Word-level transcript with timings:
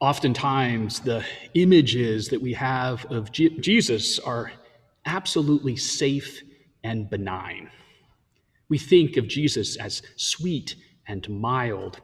Oftentimes, 0.00 1.00
the 1.00 1.22
images 1.52 2.28
that 2.28 2.40
we 2.40 2.54
have 2.54 3.04
of 3.12 3.30
Je- 3.32 3.58
Jesus 3.58 4.18
are 4.18 4.50
absolutely 5.04 5.76
safe 5.76 6.42
and 6.82 7.10
benign. 7.10 7.70
We 8.70 8.78
think 8.78 9.18
of 9.18 9.28
Jesus 9.28 9.76
as 9.76 10.00
sweet 10.16 10.74
and 11.06 11.28
mild. 11.28 12.00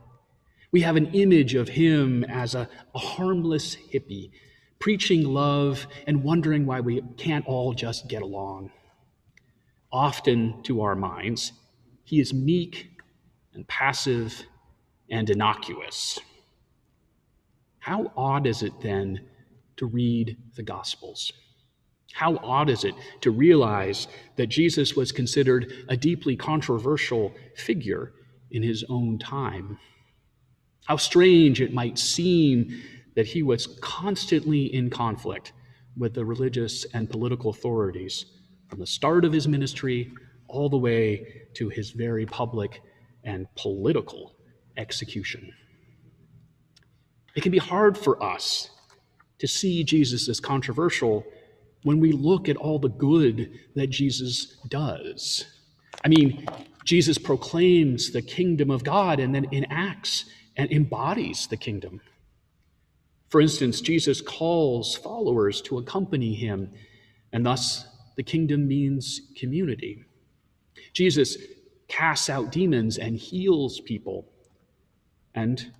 We 0.72 0.82
have 0.82 0.96
an 0.96 1.06
image 1.14 1.54
of 1.54 1.70
him 1.70 2.24
as 2.24 2.54
a, 2.54 2.68
a 2.94 2.98
harmless 2.98 3.76
hippie, 3.76 4.30
preaching 4.78 5.24
love 5.24 5.86
and 6.06 6.22
wondering 6.22 6.66
why 6.66 6.80
we 6.80 7.00
can't 7.16 7.46
all 7.46 7.72
just 7.72 8.08
get 8.08 8.20
along. 8.20 8.72
Often, 9.90 10.64
to 10.64 10.82
our 10.82 10.96
minds, 10.96 11.52
he 12.04 12.20
is 12.20 12.34
meek 12.34 12.90
and 13.54 13.66
passive 13.68 14.42
and 15.08 15.30
innocuous. 15.30 16.18
How 17.86 18.10
odd 18.16 18.48
is 18.48 18.64
it 18.64 18.80
then 18.80 19.20
to 19.76 19.86
read 19.86 20.36
the 20.56 20.64
Gospels? 20.64 21.32
How 22.12 22.36
odd 22.38 22.68
is 22.68 22.82
it 22.82 22.96
to 23.20 23.30
realize 23.30 24.08
that 24.34 24.48
Jesus 24.48 24.96
was 24.96 25.12
considered 25.12 25.72
a 25.88 25.96
deeply 25.96 26.34
controversial 26.34 27.32
figure 27.54 28.12
in 28.50 28.64
his 28.64 28.84
own 28.88 29.20
time? 29.20 29.78
How 30.86 30.96
strange 30.96 31.60
it 31.60 31.72
might 31.72 31.96
seem 31.96 32.82
that 33.14 33.28
he 33.28 33.44
was 33.44 33.78
constantly 33.80 34.64
in 34.74 34.90
conflict 34.90 35.52
with 35.96 36.12
the 36.12 36.24
religious 36.24 36.86
and 36.92 37.08
political 37.08 37.50
authorities 37.50 38.26
from 38.68 38.80
the 38.80 38.86
start 38.88 39.24
of 39.24 39.32
his 39.32 39.46
ministry 39.46 40.10
all 40.48 40.68
the 40.68 40.76
way 40.76 41.24
to 41.54 41.68
his 41.68 41.92
very 41.92 42.26
public 42.26 42.82
and 43.22 43.46
political 43.54 44.34
execution. 44.76 45.52
It 47.36 47.42
can 47.42 47.52
be 47.52 47.58
hard 47.58 47.96
for 47.96 48.20
us 48.22 48.70
to 49.38 49.46
see 49.46 49.84
Jesus 49.84 50.28
as 50.28 50.40
controversial 50.40 51.24
when 51.82 52.00
we 52.00 52.10
look 52.10 52.48
at 52.48 52.56
all 52.56 52.78
the 52.78 52.88
good 52.88 53.60
that 53.76 53.88
Jesus 53.88 54.56
does. 54.68 55.44
I 56.04 56.08
mean, 56.08 56.46
Jesus 56.84 57.18
proclaims 57.18 58.10
the 58.10 58.22
kingdom 58.22 58.70
of 58.70 58.82
God 58.82 59.20
and 59.20 59.34
then 59.34 59.46
enacts 59.52 60.24
and 60.56 60.72
embodies 60.72 61.46
the 61.46 61.56
kingdom. 61.56 62.00
For 63.28 63.40
instance, 63.40 63.80
Jesus 63.80 64.20
calls 64.22 64.94
followers 64.94 65.60
to 65.62 65.78
accompany 65.78 66.34
him, 66.34 66.72
and 67.32 67.44
thus 67.44 67.86
the 68.16 68.22
kingdom 68.22 68.66
means 68.66 69.20
community. 69.36 70.04
Jesus 70.94 71.36
casts 71.88 72.30
out 72.30 72.50
demons 72.50 72.96
and 72.96 73.16
heals 73.16 73.80
people. 73.80 74.26
And 75.34 75.70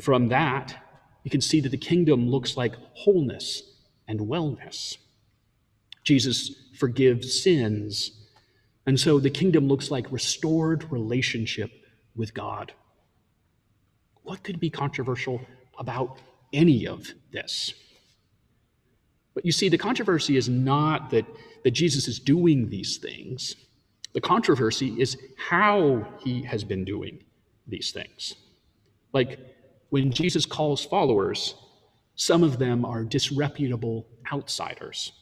from 0.00 0.28
that, 0.28 0.76
you 1.24 1.30
can 1.30 1.40
see 1.40 1.60
that 1.60 1.68
the 1.68 1.76
kingdom 1.76 2.28
looks 2.28 2.56
like 2.56 2.74
wholeness 2.94 3.62
and 4.08 4.20
wellness. 4.20 4.96
Jesus 6.04 6.50
forgives 6.78 7.42
sins. 7.42 8.12
And 8.86 8.98
so 8.98 9.20
the 9.20 9.30
kingdom 9.30 9.68
looks 9.68 9.90
like 9.90 10.10
restored 10.10 10.90
relationship 10.90 11.70
with 12.16 12.34
God. 12.34 12.72
What 14.22 14.42
could 14.42 14.58
be 14.58 14.70
controversial 14.70 15.40
about 15.78 16.18
any 16.52 16.86
of 16.86 17.08
this? 17.32 17.74
But 19.34 19.46
you 19.46 19.52
see, 19.52 19.68
the 19.68 19.78
controversy 19.78 20.36
is 20.36 20.48
not 20.48 21.10
that, 21.10 21.24
that 21.64 21.70
Jesus 21.70 22.08
is 22.08 22.18
doing 22.18 22.68
these 22.68 22.98
things. 22.98 23.56
The 24.12 24.20
controversy 24.20 25.00
is 25.00 25.16
how 25.36 26.06
he 26.20 26.42
has 26.42 26.64
been 26.64 26.84
doing 26.84 27.22
these 27.66 27.92
things. 27.92 28.34
Like 29.12 29.38
when 29.90 30.10
Jesus 30.10 30.46
calls 30.46 30.84
followers 30.84 31.54
some 32.14 32.42
of 32.42 32.58
them 32.58 32.84
are 32.84 33.04
disreputable 33.04 34.06
outsiders, 34.32 35.12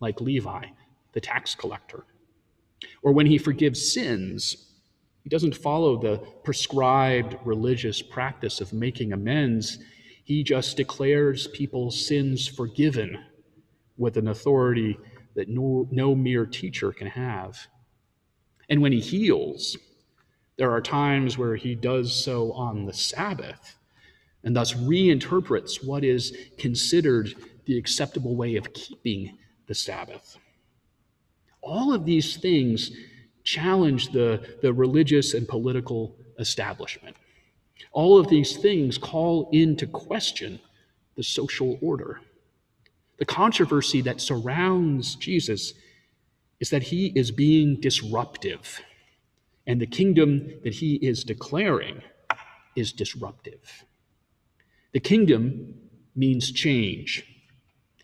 like 0.00 0.20
Levi, 0.20 0.64
the 1.12 1.20
tax 1.20 1.54
collector. 1.54 2.04
Or 3.02 3.12
when 3.12 3.26
he 3.26 3.38
forgives 3.38 3.92
sins, 3.92 4.72
he 5.22 5.28
doesn't 5.28 5.56
follow 5.56 6.00
the 6.00 6.18
prescribed 6.44 7.36
religious 7.44 8.00
practice 8.00 8.60
of 8.60 8.72
making 8.72 9.12
amends. 9.12 9.78
He 10.24 10.42
just 10.42 10.76
declares 10.76 11.46
people's 11.48 12.06
sins 12.06 12.48
forgiven 12.48 13.22
with 13.98 14.16
an 14.16 14.28
authority 14.28 14.98
that 15.34 15.48
no, 15.48 15.86
no 15.90 16.14
mere 16.14 16.46
teacher 16.46 16.90
can 16.90 17.06
have. 17.06 17.58
And 18.70 18.80
when 18.80 18.92
he 18.92 19.00
heals, 19.00 19.76
there 20.60 20.70
are 20.70 20.82
times 20.82 21.38
where 21.38 21.56
he 21.56 21.74
does 21.74 22.12
so 22.12 22.52
on 22.52 22.84
the 22.84 22.92
Sabbath 22.92 23.78
and 24.44 24.54
thus 24.54 24.74
reinterprets 24.74 25.82
what 25.82 26.04
is 26.04 26.36
considered 26.58 27.34
the 27.64 27.78
acceptable 27.78 28.36
way 28.36 28.56
of 28.56 28.70
keeping 28.74 29.38
the 29.68 29.74
Sabbath. 29.74 30.36
All 31.62 31.94
of 31.94 32.04
these 32.04 32.36
things 32.36 32.90
challenge 33.42 34.12
the, 34.12 34.58
the 34.60 34.70
religious 34.70 35.32
and 35.32 35.48
political 35.48 36.14
establishment. 36.38 37.16
All 37.92 38.18
of 38.18 38.28
these 38.28 38.58
things 38.58 38.98
call 38.98 39.48
into 39.52 39.86
question 39.86 40.60
the 41.16 41.22
social 41.22 41.78
order. 41.80 42.20
The 43.16 43.24
controversy 43.24 44.02
that 44.02 44.20
surrounds 44.20 45.14
Jesus 45.14 45.72
is 46.60 46.68
that 46.68 46.82
he 46.82 47.14
is 47.14 47.30
being 47.30 47.80
disruptive, 47.80 48.82
and 49.70 49.80
the 49.80 49.86
kingdom 49.86 50.52
that 50.64 50.74
he 50.74 50.96
is 50.96 51.22
declaring 51.22 52.02
is 52.74 52.92
disruptive. 52.92 53.84
The 54.90 54.98
kingdom 54.98 55.74
means 56.16 56.50
change, 56.50 57.24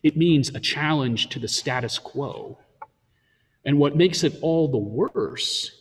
it 0.00 0.16
means 0.16 0.48
a 0.50 0.60
challenge 0.60 1.28
to 1.30 1.40
the 1.40 1.48
status 1.48 1.98
quo. 1.98 2.56
And 3.64 3.80
what 3.80 3.96
makes 3.96 4.22
it 4.22 4.38
all 4.42 4.68
the 4.68 4.78
worse 4.78 5.72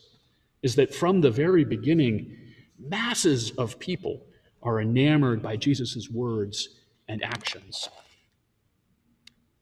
is 0.60 0.74
that 0.74 0.92
from 0.92 1.20
the 1.20 1.30
very 1.30 1.64
beginning, 1.64 2.36
masses 2.80 3.52
of 3.52 3.78
people 3.78 4.26
are 4.64 4.80
enamored 4.80 5.40
by 5.40 5.56
Jesus' 5.56 6.10
words 6.10 6.80
and 7.06 7.22
actions. 7.22 7.88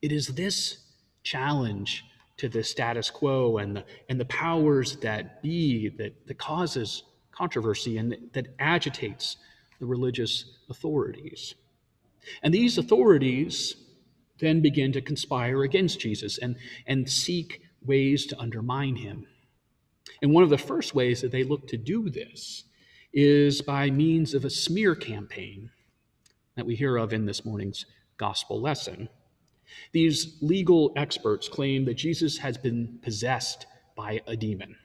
It 0.01 0.11
is 0.11 0.29
this 0.29 0.79
challenge 1.23 2.03
to 2.37 2.49
the 2.49 2.63
status 2.63 3.11
quo 3.11 3.59
and 3.59 3.77
the, 3.77 3.85
and 4.09 4.19
the 4.19 4.25
powers 4.27 4.97
that 4.97 5.43
be 5.43 5.89
that, 5.91 6.27
that 6.27 6.39
causes 6.39 7.05
controversy 7.31 7.99
and 7.99 8.17
that, 8.33 8.47
agitates 8.59 9.37
the 9.81 9.87
religious 9.87 10.45
authorities. 10.71 11.55
And 12.43 12.55
these 12.55 12.79
authorities 12.79 13.77
then 14.39 14.61
begin 14.61 14.93
to 14.93 15.01
conspire 15.01 15.63
against 15.63 16.01
Jesus 16.01 16.39
and, 16.39 16.57
and 16.87 17.09
seek 17.09 17.63
ways 17.85 18.27
to 18.27 18.39
undermine 18.39 18.97
him. 18.97 19.27
And 20.23 20.33
one 20.33 20.45
of 20.45 20.51
the 20.51 20.59
first 20.59 20.95
ways 20.95 21.21
that 21.21 21.33
they 21.33 21.45
look 21.45 21.67
to 21.69 21.77
do 21.77 22.09
this 22.09 22.65
is 23.13 23.63
by 23.63 23.91
means 23.91 24.35
of 24.35 24.45
a 24.45 24.51
smear 24.51 24.95
campaign 24.95 25.71
that 26.57 26.67
we 26.67 26.75
hear 26.75 26.97
of 26.97 27.13
in 27.13 27.27
this 27.27 27.45
morning's 27.45 27.87
gospel 28.17 28.61
lesson. 28.61 29.09
These 29.93 30.37
legal 30.41 30.93
experts 30.97 31.49
claim 31.49 31.85
that 31.85 31.95
Jesus 31.95 32.39
has 32.39 32.57
been 32.57 32.99
possessed 33.03 33.67
by 33.97 34.21
a 34.27 34.37
demon, 34.37 34.77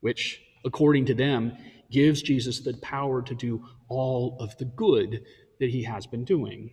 which, 0.00 0.40
according 0.64 1.06
to 1.06 1.14
them, 1.14 1.56
gives 1.90 2.22
Jesus 2.22 2.60
the 2.60 2.74
power 2.74 3.22
to 3.22 3.34
do 3.34 3.64
all 3.88 4.36
of 4.40 4.56
the 4.58 4.64
good 4.64 5.22
that 5.60 5.70
he 5.70 5.84
has 5.84 6.06
been 6.06 6.24
doing. 6.24 6.70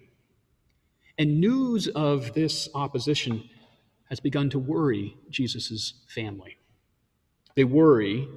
And 1.18 1.40
news 1.40 1.88
of 1.88 2.34
this 2.34 2.68
opposition 2.74 3.48
has 4.10 4.20
begun 4.20 4.50
to 4.50 4.60
worry 4.60 5.16
Jesus' 5.30 5.94
family. 6.08 6.58
They 7.56 7.64
worry 7.64 8.28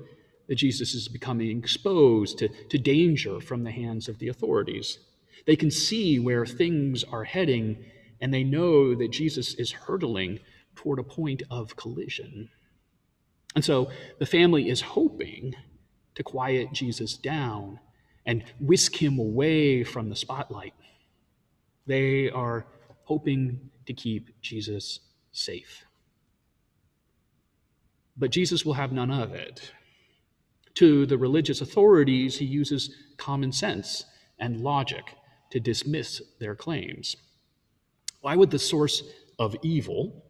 that 0.48 0.56
Jesus 0.56 0.94
is 0.94 1.08
becoming 1.08 1.58
exposed 1.58 2.38
to, 2.38 2.48
to 2.48 2.78
danger 2.78 3.40
from 3.40 3.64
the 3.64 3.70
hands 3.70 4.08
of 4.08 4.18
the 4.18 4.28
authorities. 4.28 4.98
They 5.46 5.56
can 5.56 5.70
see 5.70 6.18
where 6.18 6.46
things 6.46 7.04
are 7.04 7.24
heading, 7.24 7.84
and 8.20 8.32
they 8.32 8.44
know 8.44 8.94
that 8.94 9.10
Jesus 9.10 9.54
is 9.54 9.72
hurtling 9.72 10.40
toward 10.74 10.98
a 10.98 11.04
point 11.04 11.42
of 11.50 11.76
collision. 11.76 12.50
And 13.54 13.64
so 13.64 13.90
the 14.18 14.26
family 14.26 14.68
is 14.68 14.80
hoping 14.80 15.54
to 16.14 16.22
quiet 16.22 16.72
Jesus 16.72 17.16
down 17.16 17.78
and 18.26 18.44
whisk 18.60 19.00
him 19.00 19.18
away 19.18 19.84
from 19.84 20.08
the 20.08 20.16
spotlight. 20.16 20.74
They 21.86 22.30
are 22.30 22.66
hoping 23.04 23.70
to 23.86 23.92
keep 23.92 24.40
Jesus 24.40 25.00
safe. 25.32 25.84
But 28.16 28.30
Jesus 28.30 28.64
will 28.64 28.74
have 28.74 28.92
none 28.92 29.10
of 29.10 29.34
it. 29.34 29.72
To 30.74 31.06
the 31.06 31.18
religious 31.18 31.60
authorities, 31.60 32.38
he 32.38 32.44
uses 32.44 32.90
common 33.16 33.52
sense 33.52 34.04
and 34.38 34.60
logic 34.60 35.04
to 35.50 35.60
dismiss 35.60 36.22
their 36.40 36.54
claims. 36.56 37.16
Why 38.24 38.36
would 38.36 38.50
the 38.50 38.58
source 38.58 39.02
of 39.38 39.54
evil 39.60 40.24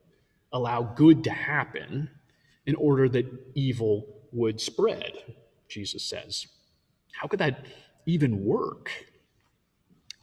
allow 0.53 0.83
good 0.83 1.23
to 1.23 1.31
happen 1.31 2.11
in 2.67 2.75
order 2.75 3.09
that 3.09 3.25
evil 3.55 4.25
would 4.33 4.61
spread? 4.61 5.13
Jesus 5.69 6.03
says. 6.03 6.49
How 7.13 7.29
could 7.29 7.39
that 7.39 7.67
even 8.05 8.45
work? 8.45 8.91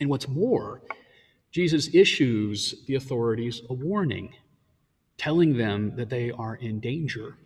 And 0.01 0.09
what's 0.09 0.27
more, 0.27 0.81
Jesus 1.53 1.95
issues 1.95 2.83
the 2.87 2.95
authorities 2.95 3.61
a 3.69 3.73
warning, 3.73 4.33
telling 5.17 5.55
them 5.55 5.95
that 5.95 6.09
they 6.09 6.29
are 6.29 6.55
in 6.55 6.81
danger. 6.81 7.37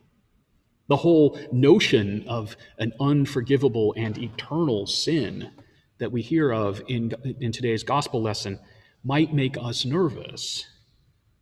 The 0.88 0.98
whole 0.98 1.38
notion 1.52 2.26
of 2.28 2.58
an 2.80 2.94
unforgivable 3.00 3.94
and 3.96 4.18
eternal 4.18 4.88
sin 4.88 5.52
that 6.00 6.12
we 6.12 6.24
hear 6.24 6.52
of 6.52 6.82
in, 6.88 7.14
in 7.40 7.52
today's 7.52 7.84
gospel 7.84 8.24
lesson 8.24 8.60
might 9.06 9.34
make 9.34 9.56
us 9.58 9.86
nervous. 9.86 10.66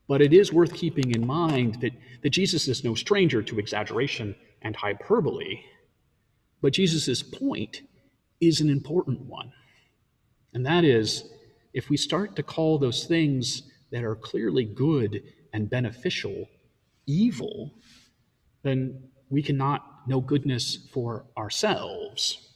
But 0.07 0.21
it 0.21 0.33
is 0.33 0.51
worth 0.51 0.74
keeping 0.74 1.12
in 1.12 1.25
mind 1.25 1.80
that, 1.81 1.94
that 2.21 2.30
Jesus 2.30 2.68
is 2.68 2.83
no 2.83 2.94
stranger 2.94 3.42
to 3.42 3.57
exaggeration 3.57 4.36
and 4.62 4.75
hyperbole. 4.75 5.62
But 6.62 6.74
Jesus' 6.74 7.24
point 7.24 7.81
is 8.42 8.60
an 8.60 8.69
important 8.69 9.21
one. 9.21 9.54
And 10.54 10.65
that 10.65 10.83
is 10.83 11.24
if 11.74 11.89
we 11.89 11.98
start 11.98 12.36
to 12.36 12.44
call 12.44 12.77
those 12.77 13.06
things 13.06 13.63
that 13.92 14.04
are 14.04 14.16
clearly 14.16 14.66
good 14.66 15.24
and 15.54 15.69
beneficial 15.69 16.50
evil, 17.07 17.74
then 18.63 19.09
we 19.30 19.42
cannot 19.42 20.07
know 20.07 20.19
goodness 20.19 20.88
for 20.92 21.25
ourselves. 21.38 22.50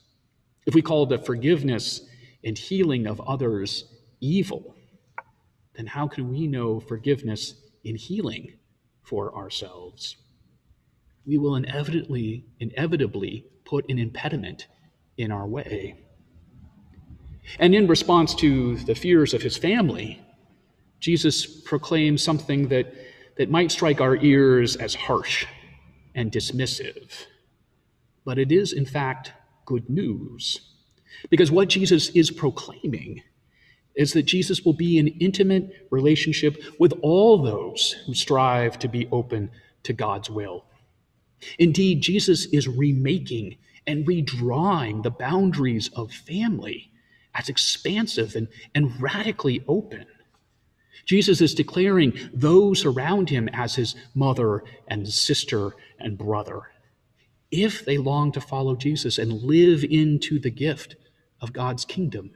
If 0.66 0.76
we 0.76 0.82
call 0.82 1.06
the 1.06 1.18
forgiveness 1.18 2.02
and 2.44 2.58
healing 2.58 3.08
of 3.08 3.22
others 3.22 3.86
evil, 4.20 4.76
then 5.78 5.86
how 5.86 6.08
can 6.08 6.30
we 6.30 6.48
know 6.48 6.80
forgiveness 6.80 7.54
in 7.84 7.96
healing 7.96 8.54
for 9.04 9.34
ourselves? 9.36 10.18
We 11.26 11.38
will 11.38 11.56
inevitably, 11.56 12.46
inevitably 12.60 13.46
put 13.64 13.86
an 13.90 14.00
impediment 14.00 14.68
in 15.18 15.32
our 15.32 15.48
way. 15.48 15.96
And 17.60 17.76
in 17.76 17.88
response 17.88 18.34
to 18.36 18.76
the 18.78 18.96
fears 18.96 19.34
of 19.34 19.42
his 19.42 19.56
family, 19.56 20.22
Jesus 21.00 21.46
proclaims 21.46 22.24
something 22.24 22.70
that, 22.70 22.94
that 23.38 23.52
might 23.52 23.72
strike 23.72 24.02
our 24.02 24.16
ears 24.18 24.76
as 24.76 24.96
harsh 24.96 25.46
and 26.16 26.32
dismissive. 26.32 27.26
But 28.26 28.40
it 28.40 28.52
is, 28.52 28.74
in 28.74 28.86
fact, 28.86 29.32
good 29.66 29.90
news. 29.90 30.60
Because 31.30 31.52
what 31.52 31.70
Jesus 31.70 32.10
is 32.10 32.32
proclaiming 32.32 33.22
is 33.98 34.14
that 34.14 34.24
Jesus 34.24 34.64
will 34.64 34.74
be 34.74 34.98
in 34.98 35.08
intimate 35.20 35.88
relationship 35.90 36.64
with 36.80 36.94
all 37.02 37.42
those 37.42 37.96
who 38.06 38.14
strive 38.14 38.80
to 38.80 38.88
be 38.88 39.10
open 39.12 39.50
to 39.84 39.92
God's 39.92 40.30
will. 40.30 40.64
Indeed, 41.60 42.02
Jesus 42.02 42.46
is 42.46 42.68
remaking 42.68 43.58
and 43.86 44.06
redrawing 44.06 45.04
the 45.04 45.12
boundaries 45.12 45.90
of 45.96 46.12
family 46.12 46.92
as 47.34 47.50
expansive 47.50 48.36
and, 48.36 48.48
and 48.76 49.02
radically 49.02 49.64
open. 49.68 50.06
Jesus 51.06 51.40
is 51.40 51.56
declaring 51.56 52.14
those 52.34 52.84
around 52.84 53.30
him 53.30 53.48
as 53.54 53.76
his 53.76 53.96
mother 54.14 54.64
and 54.88 55.08
sister 55.08 55.72
and 56.00 56.18
brother, 56.18 56.62
if 57.50 57.86
they 57.86 57.98
long 57.98 58.32
to 58.34 58.42
follow 58.42 58.76
Jesus 58.76 59.18
and 59.18 59.42
live 59.42 59.84
into 59.84 60.38
the 60.38 60.50
gift 60.50 60.96
of 61.40 61.54
God's 61.54 61.86
kingdom. 61.86 62.32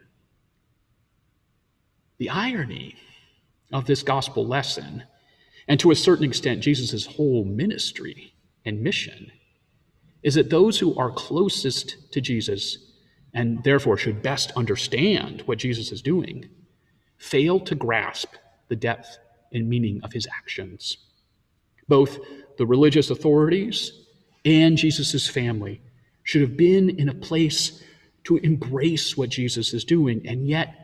The 2.21 2.29
irony 2.29 2.97
of 3.73 3.87
this 3.87 4.03
gospel 4.03 4.45
lesson, 4.45 5.05
and 5.67 5.79
to 5.79 5.89
a 5.89 5.95
certain 5.95 6.23
extent, 6.23 6.61
Jesus' 6.61 7.07
whole 7.07 7.45
ministry 7.45 8.35
and 8.63 8.83
mission, 8.83 9.31
is 10.21 10.35
that 10.35 10.51
those 10.51 10.77
who 10.77 10.95
are 10.99 11.09
closest 11.09 12.11
to 12.11 12.21
Jesus 12.21 12.77
and 13.33 13.63
therefore 13.63 13.97
should 13.97 14.21
best 14.21 14.51
understand 14.51 15.41
what 15.47 15.57
Jesus 15.57 15.91
is 15.91 16.03
doing 16.03 16.47
fail 17.17 17.59
to 17.61 17.73
grasp 17.73 18.35
the 18.67 18.75
depth 18.75 19.17
and 19.51 19.67
meaning 19.67 19.99
of 20.03 20.13
his 20.13 20.27
actions. 20.27 20.97
Both 21.87 22.19
the 22.59 22.67
religious 22.67 23.09
authorities 23.09 23.93
and 24.45 24.77
Jesus' 24.77 25.27
family 25.27 25.81
should 26.21 26.41
have 26.41 26.55
been 26.55 26.87
in 26.99 27.09
a 27.09 27.15
place 27.15 27.83
to 28.25 28.37
embrace 28.37 29.17
what 29.17 29.29
Jesus 29.29 29.73
is 29.73 29.83
doing, 29.83 30.21
and 30.27 30.47
yet, 30.47 30.80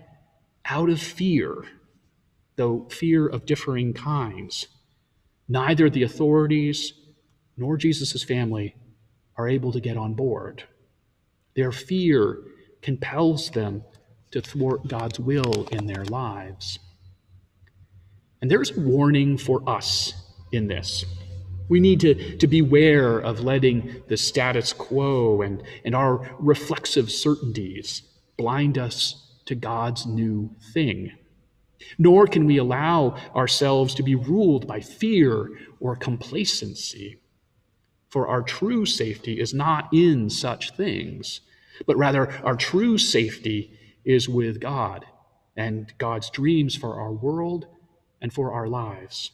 out 0.70 0.90
of 0.90 1.02
fear, 1.02 1.64
though 2.56 2.88
fear 2.90 3.28
of 3.28 3.46
differing 3.46 3.94
kinds, 3.94 4.68
neither 5.48 5.90
the 5.90 6.04
authorities 6.04 6.94
nor 7.56 7.78
Jesus' 7.78 8.24
family 8.24 8.76
are 9.38 9.48
able 9.48 9.72
to 9.72 9.80
get 9.80 9.98
on 9.98 10.14
board. 10.14 10.64
Their 11.56 11.72
fear 11.72 12.40
compels 12.82 13.50
them 13.52 13.84
to 14.32 14.42
thwart 14.42 14.88
God's 14.88 15.20
will 15.20 15.68
in 15.72 15.88
their 15.88 16.06
lives. 16.06 16.80
And 18.42 18.52
there's 18.52 18.76
a 18.76 18.80
warning 18.80 19.38
for 19.38 19.68
us 19.68 20.14
in 20.52 20.68
this. 20.68 21.06
We 21.70 21.80
need 21.80 22.00
to, 22.02 22.38
to 22.38 22.48
beware 22.48 23.18
of 23.18 23.42
letting 23.42 24.04
the 24.08 24.18
status 24.18 24.72
quo 24.74 25.42
and, 25.42 25.64
and 25.84 25.96
our 25.96 26.36
reflexive 26.40 27.12
certainties 27.12 28.04
blind 28.38 28.78
us 28.78 29.27
to 29.48 29.56
God's 29.56 30.06
new 30.06 30.50
thing. 30.74 31.12
Nor 31.98 32.28
can 32.28 32.46
we 32.46 32.58
allow 32.58 33.18
ourselves 33.36 33.96
to 33.96 34.04
be 34.04 34.16
ruled 34.16 34.68
by 34.68 34.80
fear 34.80 35.50
or 35.80 35.96
complacency. 35.96 37.18
For 38.10 38.28
our 38.28 38.42
true 38.42 38.86
safety 38.86 39.40
is 39.40 39.54
not 39.54 39.90
in 39.94 40.30
such 40.30 40.72
things, 40.72 41.42
but 41.86 41.98
rather 41.98 42.32
our 42.44 42.56
true 42.56 42.98
safety 42.98 43.78
is 44.06 44.30
with 44.30 44.60
God 44.60 45.06
and 45.56 45.92
God's 45.98 46.30
dreams 46.30 46.76
for 46.76 47.00
our 47.00 47.12
world 47.12 47.68
and 48.22 48.32
for 48.32 48.54
our 48.54 48.68
lives. 48.68 49.32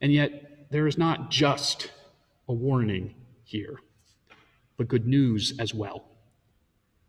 And 0.00 0.12
yet, 0.12 0.68
there 0.70 0.86
is 0.86 0.98
not 0.98 1.30
just 1.30 1.90
a 2.48 2.52
warning 2.52 3.14
here, 3.44 3.78
but 4.76 4.88
good 4.88 5.06
news 5.06 5.54
as 5.58 5.74
well. 5.74 6.04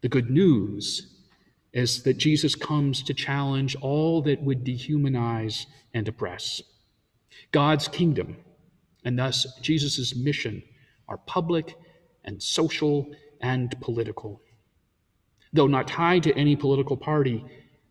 The 0.01 0.09
good 0.09 0.29
news 0.29 1.12
is 1.73 2.03
that 2.03 2.17
Jesus 2.17 2.55
comes 2.55 3.01
to 3.03 3.13
challenge 3.13 3.75
all 3.81 4.21
that 4.21 4.41
would 4.41 4.63
dehumanize 4.63 5.65
and 5.93 6.07
oppress. 6.07 6.61
God's 7.51 7.87
kingdom, 7.87 8.37
and 9.03 9.17
thus 9.17 9.59
Jesus' 9.61 10.15
mission, 10.15 10.63
are 11.07 11.17
public 11.17 11.75
and 12.23 12.41
social 12.41 13.07
and 13.41 13.75
political. 13.81 14.41
Though 15.51 15.67
not 15.67 15.87
tied 15.87 16.23
to 16.23 16.37
any 16.37 16.55
political 16.55 16.95
party, 16.97 17.43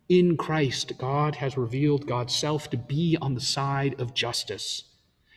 in 0.09 0.37
Christ, 0.37 0.93
God 0.97 1.35
has 1.35 1.57
revealed 1.57 2.07
God's 2.07 2.35
self 2.35 2.69
to 2.71 2.77
be 2.77 3.17
on 3.21 3.35
the 3.35 3.41
side 3.41 3.99
of 3.99 4.13
justice 4.13 4.83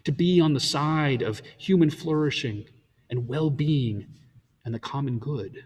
to 0.06 0.12
be 0.12 0.40
on 0.40 0.54
the 0.54 0.60
side 0.60 1.20
of 1.20 1.42
human 1.58 1.90
flourishing 1.90 2.64
and 3.10 3.26
well 3.26 3.50
being 3.50 4.06
and 4.64 4.72
the 4.72 4.78
common 4.78 5.18
good. 5.18 5.64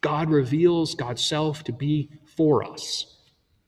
God 0.00 0.30
reveals 0.30 0.94
God's 0.94 1.24
self 1.24 1.64
to 1.64 1.72
be 1.72 2.10
for 2.36 2.62
us, 2.62 3.18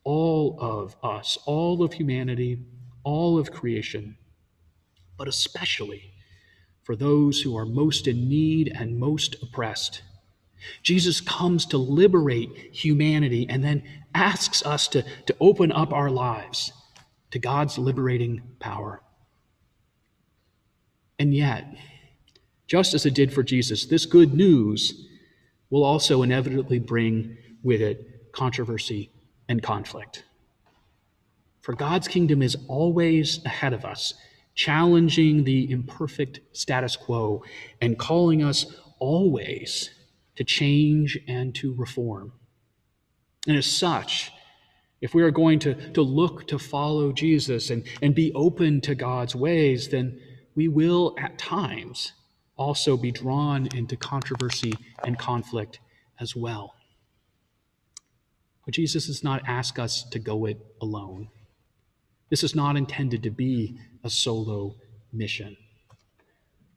all 0.04 0.56
of 0.60 0.96
us, 1.02 1.38
all 1.46 1.82
of 1.82 1.92
humanity, 1.92 2.58
all 3.02 3.38
of 3.38 3.50
creation, 3.50 4.16
but 5.16 5.28
especially 5.28 6.12
for 6.82 6.96
those 6.96 7.40
who 7.40 7.56
are 7.56 7.66
most 7.66 8.06
in 8.06 8.28
need 8.28 8.72
and 8.74 8.98
most 8.98 9.36
oppressed. 9.42 10.02
Jesus 10.82 11.20
comes 11.20 11.64
to 11.66 11.78
liberate 11.78 12.74
humanity 12.74 13.46
and 13.48 13.64
then 13.64 13.82
asks 14.14 14.64
us 14.64 14.88
to, 14.88 15.04
to 15.26 15.36
open 15.40 15.72
up 15.72 15.92
our 15.92 16.10
lives 16.10 16.72
to 17.30 17.38
God's 17.38 17.78
liberating 17.78 18.42
power. 18.58 19.00
And 21.18 21.34
yet, 21.34 21.66
just 22.66 22.94
as 22.94 23.06
it 23.06 23.14
did 23.14 23.32
for 23.32 23.42
Jesus, 23.42 23.86
this 23.86 24.06
good 24.06 24.34
news 24.34 25.06
will 25.70 25.84
also 25.84 26.22
inevitably 26.22 26.78
bring 26.78 27.36
with 27.62 27.80
it 27.80 28.32
controversy 28.32 29.10
and 29.48 29.62
conflict. 29.62 30.24
For 31.62 31.74
God's 31.74 32.08
kingdom 32.08 32.42
is 32.42 32.56
always 32.68 33.44
ahead 33.44 33.72
of 33.72 33.84
us, 33.84 34.14
challenging 34.54 35.44
the 35.44 35.70
imperfect 35.70 36.40
status 36.52 36.96
quo 36.96 37.42
and 37.80 37.98
calling 37.98 38.42
us 38.42 38.66
always 38.98 39.90
to 40.36 40.44
change 40.44 41.18
and 41.28 41.54
to 41.56 41.74
reform. 41.74 42.32
And 43.46 43.56
as 43.56 43.66
such, 43.66 44.32
if 45.00 45.14
we 45.14 45.22
are 45.22 45.30
going 45.30 45.58
to, 45.60 45.74
to 45.92 46.02
look 46.02 46.46
to 46.48 46.58
follow 46.58 47.12
Jesus 47.12 47.70
and, 47.70 47.84
and 48.02 48.14
be 48.14 48.32
open 48.34 48.80
to 48.82 48.94
God's 48.94 49.34
ways, 49.34 49.88
then 49.88 50.20
we 50.54 50.68
will 50.68 51.14
at 51.18 51.38
times 51.38 52.12
also 52.60 52.96
be 52.98 53.12
drawn 53.12 53.68
into 53.76 53.96
controversy 53.96 54.74
and 55.04 55.18
conflict 55.18 55.80
as 56.20 56.36
well. 56.36 56.76
But 58.66 58.74
Jesus 58.74 59.08
does 59.08 59.24
not 59.24 59.42
ask 59.48 59.78
us 59.78 60.04
to 60.10 60.20
go 60.20 60.46
it 60.46 60.58
alone. 60.82 61.28
This 62.30 62.44
is 62.44 62.54
not 62.56 62.76
intended 62.76 63.22
to 63.24 63.30
be 63.30 63.78
a 64.04 64.10
solo 64.10 64.76
mission. 65.12 65.56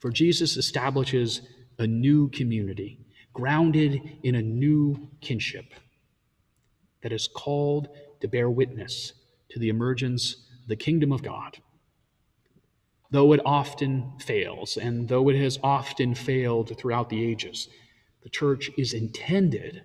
For 0.02 0.12
Jesus 0.12 0.58
establishes 0.58 1.42
a 1.80 1.88
new 1.88 2.30
community 2.30 3.00
grounded 3.34 4.02
in 4.24 4.36
a 4.36 4.44
new 4.44 5.10
kinship. 5.22 5.66
that 7.04 7.14
is 7.14 7.30
called 7.30 7.90
to 8.22 8.30
bear 8.30 8.50
witness 8.52 9.14
to 9.52 9.60
the 9.60 9.70
emergence 9.70 10.36
of 10.64 10.70
the 10.70 10.78
kingdom 10.78 11.14
of 11.14 11.24
God. 11.24 11.58
Though 13.14 13.32
it 13.34 13.42
often 13.46 14.12
fails, 14.18 14.76
and 14.76 15.08
though 15.08 15.30
it 15.30 15.36
has 15.36 15.60
often 15.62 16.16
failed 16.16 16.76
throughout 16.76 17.10
the 17.10 17.24
ages, 17.24 17.68
the 18.24 18.30
church 18.30 18.72
is 18.76 18.92
intended 18.92 19.84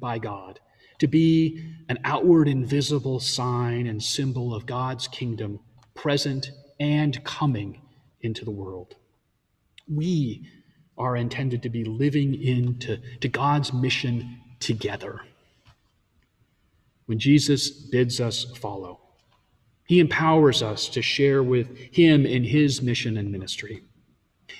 by 0.00 0.18
God 0.18 0.58
to 0.98 1.06
be 1.06 1.62
an 1.90 1.98
outward 2.02 2.48
and 2.48 2.66
visible 2.66 3.20
sign 3.20 3.86
and 3.86 4.02
symbol 4.02 4.54
of 4.54 4.64
God's 4.64 5.06
kingdom, 5.06 5.60
present 5.94 6.50
and 6.80 7.22
coming 7.24 7.82
into 8.22 8.42
the 8.42 8.50
world. 8.50 8.94
We 9.86 10.48
are 10.96 11.14
intended 11.14 11.62
to 11.64 11.68
be 11.68 11.84
living 11.84 12.34
into 12.42 12.96
to 13.20 13.28
God's 13.28 13.74
mission 13.74 14.40
together. 14.60 15.20
When 17.04 17.18
Jesus 17.18 17.68
bids 17.68 18.18
us 18.18 18.44
follow, 18.56 19.01
he 19.92 20.00
empowers 20.00 20.62
us 20.62 20.88
to 20.88 21.02
share 21.02 21.42
with 21.42 21.76
him 21.76 22.24
in 22.24 22.42
his 22.42 22.80
mission 22.80 23.18
and 23.18 23.30
ministry. 23.30 23.82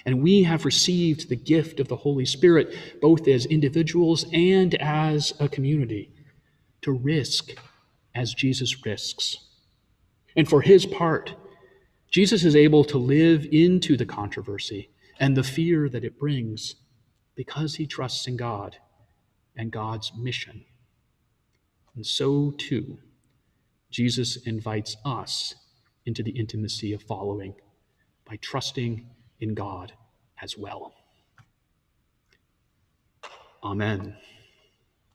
And 0.05 0.23
we 0.23 0.43
have 0.43 0.67
received 0.67 1.31
the 1.31 1.37
gift 1.37 1.81
of 1.81 1.89
the 1.89 1.97
Holy 1.97 2.27
Spirit, 2.27 3.01
both 3.01 3.27
as 3.27 3.47
individuals 3.47 4.27
and 4.35 4.75
as 4.75 5.33
a 5.41 5.49
community, 5.49 6.12
to 6.83 6.93
risk 6.93 7.53
as 8.15 8.35
Jesus 8.35 8.85
risks. 8.85 9.39
And 10.37 10.47
for 10.47 10.61
his 10.61 10.85
part, 10.85 11.35
Jesus 12.11 12.45
is 12.45 12.55
able 12.55 12.85
to 12.85 12.99
live 12.99 13.47
into 13.51 13.97
the 13.97 14.05
controversy 14.05 14.91
and 15.19 15.35
the 15.35 15.43
fear 15.43 15.89
that 15.89 16.05
it 16.05 16.19
brings 16.19 16.75
because 17.37 17.77
he 17.77 17.87
trusts 17.87 18.27
in 18.27 18.37
God 18.37 18.77
and 19.57 19.73
God's 19.73 20.12
mission. 20.15 20.67
And 21.97 22.05
so, 22.05 22.51
too, 22.59 22.99
Jesus 23.92 24.37
invites 24.37 24.96
us 25.04 25.54
into 26.06 26.22
the 26.22 26.30
intimacy 26.30 26.92
of 26.94 27.02
following 27.02 27.54
by 28.28 28.37
trusting 28.37 29.06
in 29.40 29.54
God 29.54 29.92
as 30.40 30.56
well. 30.58 30.94
Amen. 33.62 34.16